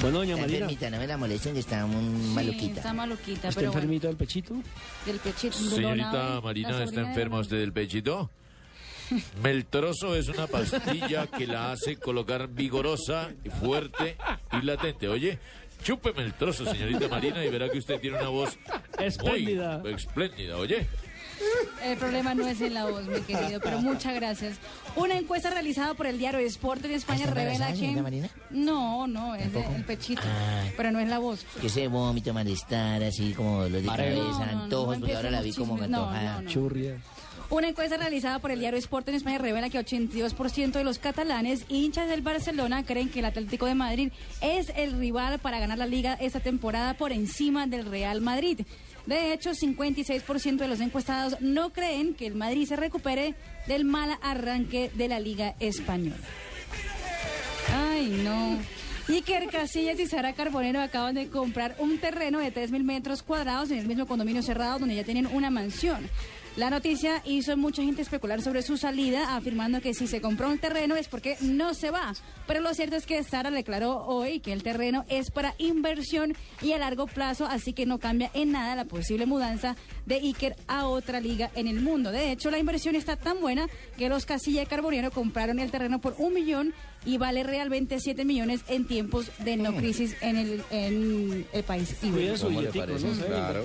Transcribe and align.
Bueno, 0.00 0.18
doña 0.18 0.36
enfermita, 0.36 0.90
no 0.90 0.98
me 0.98 1.06
la 1.06 1.16
molesten 1.16 1.54
que 1.54 1.60
está 1.60 1.86
muy 1.86 2.02
maluquita. 2.34 2.80
Está 2.80 2.92
maluquita, 2.92 3.48
¿está 3.48 3.60
pero 3.60 3.72
bueno, 3.72 3.82
enfermito 3.82 4.06
del 4.08 4.16
pechito? 4.16 4.54
del 5.06 5.18
pechito. 5.18 5.56
Señorita 5.56 6.40
Marina, 6.42 6.82
¿está 6.84 7.00
enferma 7.00 7.40
usted 7.40 7.58
del 7.58 7.72
pechito? 7.72 8.30
Meltroso 9.42 10.14
es 10.14 10.28
una 10.28 10.46
pastilla 10.46 11.26
que 11.28 11.46
la 11.46 11.72
hace 11.72 11.96
colocar 11.96 12.48
vigorosa, 12.48 13.30
fuerte 13.60 14.16
y 14.52 14.62
latente. 14.64 15.08
Oye, 15.08 15.38
chúpeme 15.82 16.22
el 16.22 16.34
trozo, 16.34 16.64
señorita 16.66 17.08
Marina, 17.08 17.44
y 17.44 17.48
verá 17.48 17.68
que 17.68 17.78
usted 17.78 18.00
tiene 18.00 18.18
una 18.18 18.28
voz 18.28 18.58
Espléndida. 18.98 19.78
muy 19.78 19.92
espléndida. 19.94 20.56
Oye, 20.56 20.86
El 21.84 21.96
problema 21.98 22.34
no 22.34 22.46
es 22.46 22.60
en 22.60 22.74
la 22.74 22.86
voz, 22.86 23.06
mi 23.06 23.20
querido, 23.20 23.60
pero 23.60 23.80
muchas 23.80 24.14
gracias. 24.14 24.56
Una 24.96 25.16
encuesta 25.16 25.50
realizada 25.50 25.94
por 25.94 26.06
el 26.06 26.18
diario 26.18 26.40
Sport 26.40 26.84
en 26.84 26.92
España 26.92 27.24
¿Está 27.24 27.34
revela 27.34 27.72
que... 27.72 28.02
Marina? 28.02 28.28
No, 28.50 29.06
no, 29.06 29.34
es 29.34 29.52
¿Tampoco? 29.52 29.74
el 29.76 29.84
pechito, 29.84 30.22
Ay. 30.24 30.72
pero 30.76 30.90
no 30.90 30.98
es 30.98 31.08
la 31.08 31.18
voz. 31.18 31.44
Que 31.60 31.68
ese 31.68 31.88
vómito, 31.88 32.32
malestar, 32.34 33.02
así 33.02 33.32
como 33.34 33.62
dolor 33.62 33.82
de 33.82 33.86
cabeza, 33.86 34.20
no, 34.20 34.52
no, 34.52 34.62
antojos, 34.62 34.94
no 34.96 35.00
porque 35.00 35.16
ahora 35.16 35.30
la 35.30 35.42
vi 35.42 35.52
como 35.52 35.74
antojada. 35.82 36.36
no, 36.36 36.42
no. 36.42 36.50
Churria. 36.50 36.96
Una 37.48 37.68
encuesta 37.68 37.96
realizada 37.96 38.40
por 38.40 38.50
el 38.50 38.58
diario 38.58 38.78
Sport 38.78 39.08
en 39.08 39.14
España 39.14 39.38
revela 39.38 39.70
que 39.70 39.78
82% 39.78 40.72
de 40.72 40.82
los 40.82 40.98
catalanes 40.98 41.64
hinchas 41.68 42.08
del 42.08 42.20
Barcelona 42.20 42.84
creen 42.84 43.08
que 43.08 43.20
el 43.20 43.24
Atlético 43.24 43.66
de 43.66 43.76
Madrid 43.76 44.10
es 44.40 44.72
el 44.76 44.98
rival 44.98 45.38
para 45.38 45.60
ganar 45.60 45.78
la 45.78 45.86
liga 45.86 46.14
esta 46.14 46.40
temporada 46.40 46.94
por 46.94 47.12
encima 47.12 47.68
del 47.68 47.86
Real 47.86 48.20
Madrid. 48.20 48.62
De 49.06 49.32
hecho, 49.32 49.50
56% 49.50 50.56
de 50.56 50.66
los 50.66 50.80
encuestados 50.80 51.40
no 51.40 51.72
creen 51.72 52.14
que 52.14 52.26
el 52.26 52.34
Madrid 52.34 52.66
se 52.66 52.74
recupere 52.74 53.36
del 53.68 53.84
mal 53.84 54.18
arranque 54.22 54.90
de 54.94 55.06
la 55.06 55.20
liga 55.20 55.54
española. 55.60 56.16
Ay, 57.72 58.22
no. 58.24 58.58
Iker 59.08 59.48
Casillas 59.50 60.00
y 60.00 60.06
Sara 60.06 60.32
Carbonero 60.32 60.80
acaban 60.80 61.14
de 61.14 61.28
comprar 61.28 61.76
un 61.78 61.98
terreno 61.98 62.40
de 62.40 62.52
3.000 62.52 62.82
metros 62.82 63.22
cuadrados 63.22 63.70
en 63.70 63.78
el 63.78 63.86
mismo 63.86 64.06
condominio 64.06 64.42
cerrado 64.42 64.80
donde 64.80 64.96
ya 64.96 65.04
tienen 65.04 65.28
una 65.28 65.48
mansión. 65.48 66.10
La 66.56 66.70
noticia 66.70 67.22
hizo 67.26 67.52
a 67.52 67.56
mucha 67.56 67.82
gente 67.82 68.00
especular 68.00 68.40
sobre 68.40 68.62
su 68.62 68.78
salida, 68.78 69.36
afirmando 69.36 69.82
que 69.82 69.92
si 69.92 70.06
se 70.06 70.22
compró 70.22 70.48
un 70.48 70.58
terreno 70.58 70.96
es 70.96 71.06
porque 71.06 71.36
no 71.42 71.74
se 71.74 71.90
va. 71.90 72.14
Pero 72.46 72.60
lo 72.60 72.72
cierto 72.72 72.96
es 72.96 73.04
que 73.04 73.22
Sara 73.24 73.50
declaró 73.50 74.06
hoy 74.06 74.40
que 74.40 74.54
el 74.54 74.62
terreno 74.62 75.04
es 75.10 75.30
para 75.30 75.54
inversión 75.58 76.34
y 76.62 76.72
a 76.72 76.78
largo 76.78 77.08
plazo, 77.08 77.44
así 77.44 77.74
que 77.74 77.84
no 77.84 77.98
cambia 77.98 78.30
en 78.32 78.52
nada 78.52 78.74
la 78.74 78.86
posible 78.86 79.26
mudanza 79.26 79.76
de 80.06 80.14
Iker 80.14 80.56
a 80.66 80.86
otra 80.86 81.20
liga 81.20 81.50
en 81.56 81.66
el 81.66 81.82
mundo. 81.82 82.10
De 82.10 82.32
hecho, 82.32 82.50
la 82.50 82.58
inversión 82.58 82.96
está 82.96 83.16
tan 83.16 83.38
buena 83.38 83.68
que 83.98 84.08
los 84.08 84.24
Casilla 84.24 84.62
y 84.62 84.66
Carbonero 84.66 85.10
compraron 85.10 85.58
el 85.58 85.70
terreno 85.70 86.00
por 86.00 86.14
un 86.16 86.32
millón 86.32 86.72
y 87.04 87.18
vale 87.18 87.42
realmente 87.42 88.00
7 88.00 88.24
millones 88.24 88.62
en 88.68 88.86
tiempos 88.86 89.30
de 89.40 89.58
no 89.58 89.76
crisis 89.76 90.16
en 90.22 90.38
el, 90.38 90.62
en 90.70 91.46
el 91.52 91.62
país. 91.64 91.94
Cuida 92.00 92.38
su 92.38 92.46
¿Cómo 92.46 92.62
le 92.62 92.70
billetico, 92.70 92.98
¿no? 92.98 93.26
Claro. 93.26 93.62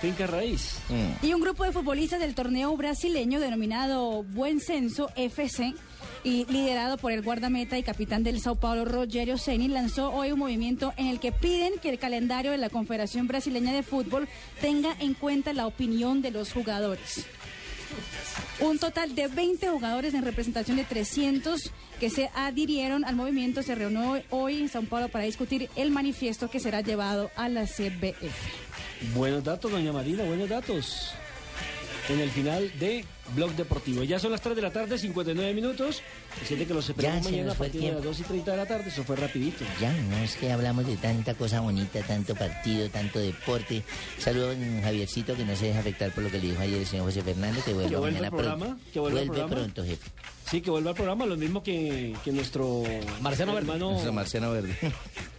Finca 0.00 0.26
raíz. 0.26 0.78
Mm. 0.88 1.26
Y 1.26 1.34
un 1.34 1.40
grupo 1.40 1.64
de 1.64 1.72
futbolistas 1.72 2.20
del 2.20 2.34
torneo 2.34 2.74
brasileño 2.76 3.38
denominado 3.38 4.22
Buen 4.22 4.60
Censo 4.60 5.10
FC 5.14 5.74
y 6.24 6.46
liderado 6.46 6.96
por 6.96 7.12
el 7.12 7.22
guardameta 7.22 7.78
y 7.78 7.82
capitán 7.82 8.22
del 8.22 8.40
Sao 8.40 8.56
Paulo 8.56 8.84
Rogério 8.84 9.36
Ceni 9.36 9.68
lanzó 9.68 10.10
hoy 10.10 10.32
un 10.32 10.38
movimiento 10.38 10.94
en 10.96 11.06
el 11.06 11.20
que 11.20 11.32
piden 11.32 11.78
que 11.80 11.90
el 11.90 11.98
calendario 11.98 12.50
de 12.50 12.58
la 12.58 12.70
Confederación 12.70 13.26
Brasileña 13.26 13.74
de 13.74 13.82
Fútbol 13.82 14.28
tenga 14.60 14.94
en 15.00 15.14
cuenta 15.14 15.52
la 15.52 15.66
opinión 15.66 16.22
de 16.22 16.30
los 16.30 16.52
jugadores. 16.52 17.26
Un 18.60 18.78
total 18.78 19.14
de 19.14 19.26
20 19.26 19.68
jugadores 19.68 20.14
en 20.14 20.24
representación 20.24 20.76
de 20.76 20.84
300 20.84 21.72
que 21.98 22.10
se 22.10 22.30
adhirieron 22.34 23.04
al 23.04 23.16
movimiento 23.16 23.62
se 23.62 23.74
reunió 23.74 24.22
hoy 24.30 24.60
en 24.60 24.68
Sao 24.68 24.82
Paulo 24.82 25.08
para 25.08 25.24
discutir 25.24 25.68
el 25.76 25.90
manifiesto 25.90 26.48
que 26.48 26.60
será 26.60 26.80
llevado 26.80 27.30
a 27.36 27.48
la 27.48 27.66
CBF. 27.66 28.89
Buenos 29.14 29.42
datos, 29.42 29.72
doña 29.72 29.92
Marina, 29.92 30.24
buenos 30.24 30.48
datos. 30.48 31.14
En 32.10 32.18
el 32.18 32.30
final 32.30 32.72
de 32.80 33.04
Blog 33.36 33.52
Deportivo. 33.52 34.02
Ya 34.02 34.18
son 34.18 34.32
las 34.32 34.40
3 34.40 34.56
de 34.56 34.62
la 34.62 34.72
tarde, 34.72 34.98
59 34.98 35.54
minutos. 35.54 36.02
Siente 36.44 36.66
que 36.66 36.74
los 36.74 36.88
esperamos 36.88 37.18
Ya, 37.18 37.22
se 37.24 37.30
mañana 37.30 37.52
a 37.52 37.54
partir 37.54 37.80
de 37.82 37.86
las 37.92 38.00
tiempo. 38.00 38.08
2 38.08 38.20
y 38.20 38.22
30 38.24 38.50
de 38.50 38.56
la 38.56 38.66
tarde. 38.66 38.88
Eso 38.88 39.04
fue 39.04 39.14
rapidito. 39.14 39.64
Ya, 39.80 39.92
no 39.92 40.16
es 40.18 40.34
que 40.34 40.50
hablamos 40.50 40.86
de 40.88 40.96
tanta 40.96 41.34
cosa 41.34 41.60
bonita, 41.60 42.00
tanto 42.02 42.34
partido, 42.34 42.88
tanto 42.90 43.20
deporte. 43.20 43.84
Saludos 44.18 44.56
a 44.56 44.82
Javiercito 44.82 45.36
que 45.36 45.44
no 45.44 45.54
se 45.54 45.66
deja 45.66 45.78
afectar 45.78 46.10
por 46.12 46.24
lo 46.24 46.30
que 46.30 46.38
le 46.40 46.48
dijo 46.48 46.60
ayer 46.60 46.78
el 46.80 46.86
señor 46.86 47.06
José 47.06 47.22
Fernando, 47.22 47.62
que 47.64 47.74
vuelva 47.74 47.90
¿Que 47.90 47.96
mañana 47.98 48.26
el 48.26 48.32
programa? 48.32 48.66
pronto. 48.66 48.84
¿Que 48.92 48.98
vuelva 49.00 49.20
el 49.20 49.26
vuelve 49.28 49.42
programa? 49.44 49.62
pronto, 49.72 49.84
jefe. 49.88 50.10
Sí, 50.50 50.60
que 50.62 50.70
vuelva 50.72 50.90
al 50.90 50.96
programa, 50.96 51.26
lo 51.26 51.36
mismo 51.36 51.62
que, 51.62 52.16
que 52.24 52.32
nuestro 52.32 52.82
Marciano 53.20 53.54
Verde. 53.54 53.68
hermano... 53.68 53.90
Nuestro 53.92 54.12
Marciano 54.12 54.50
Verde. 54.50 54.76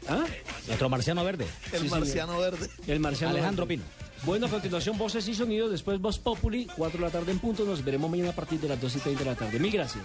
¿Ah? 0.08 0.26
Nuestro 0.68 0.90
marciano 0.90 1.24
verde. 1.26 1.46
El 1.74 1.90
marciano 1.90 2.40
verde. 2.40 2.70
El 2.88 3.00
marciano 3.02 3.34
Alejandro 3.34 3.66
verde. 3.66 3.84
Pino. 3.84 4.11
Bueno, 4.24 4.46
a 4.46 4.50
continuación, 4.50 4.98
Voces 4.98 5.28
y 5.28 5.34
Sonidos, 5.34 5.72
después 5.72 6.00
Voz 6.00 6.20
Populi, 6.20 6.68
4 6.78 7.00
de 7.00 7.06
la 7.06 7.12
tarde 7.12 7.32
en 7.32 7.40
punto. 7.40 7.66
Nos 7.66 7.84
veremos 7.84 8.09
mañana 8.09 8.30
a 8.30 8.36
partir 8.36 8.59
de 8.59 8.68
las 8.68 8.80
2 8.80 8.96
y 8.96 9.00
30 9.00 9.24
de 9.24 9.30
la 9.30 9.36
tarde. 9.36 9.59
Mil 9.59 9.72
gracias. 9.72 10.04